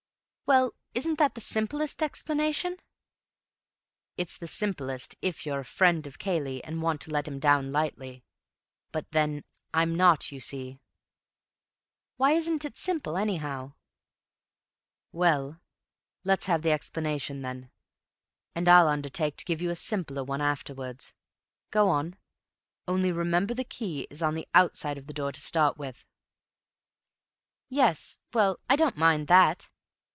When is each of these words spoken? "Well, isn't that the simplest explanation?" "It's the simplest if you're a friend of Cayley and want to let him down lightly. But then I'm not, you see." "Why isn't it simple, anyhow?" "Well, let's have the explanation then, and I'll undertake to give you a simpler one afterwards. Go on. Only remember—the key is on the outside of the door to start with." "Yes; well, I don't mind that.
"Well, 0.51 0.73
isn't 0.93 1.17
that 1.19 1.33
the 1.35 1.39
simplest 1.39 2.03
explanation?" 2.03 2.75
"It's 4.17 4.37
the 4.37 4.49
simplest 4.49 5.15
if 5.21 5.45
you're 5.45 5.61
a 5.61 5.63
friend 5.63 6.05
of 6.05 6.19
Cayley 6.19 6.61
and 6.65 6.81
want 6.81 6.99
to 7.03 7.09
let 7.09 7.25
him 7.25 7.39
down 7.39 7.71
lightly. 7.71 8.25
But 8.91 9.09
then 9.11 9.45
I'm 9.73 9.95
not, 9.95 10.29
you 10.29 10.41
see." 10.41 10.81
"Why 12.17 12.33
isn't 12.33 12.65
it 12.65 12.75
simple, 12.75 13.15
anyhow?" 13.15 13.75
"Well, 15.13 15.61
let's 16.25 16.47
have 16.47 16.63
the 16.63 16.71
explanation 16.71 17.43
then, 17.43 17.71
and 18.53 18.67
I'll 18.67 18.89
undertake 18.89 19.37
to 19.37 19.45
give 19.45 19.61
you 19.61 19.69
a 19.69 19.75
simpler 19.77 20.21
one 20.21 20.41
afterwards. 20.41 21.13
Go 21.69 21.87
on. 21.87 22.17
Only 22.89 23.13
remember—the 23.13 23.63
key 23.63 24.05
is 24.09 24.21
on 24.21 24.33
the 24.33 24.49
outside 24.53 24.97
of 24.97 25.07
the 25.07 25.13
door 25.13 25.31
to 25.31 25.39
start 25.39 25.77
with." 25.77 26.03
"Yes; 27.69 28.17
well, 28.33 28.59
I 28.69 28.75
don't 28.75 28.97
mind 28.97 29.29
that. 29.29 29.69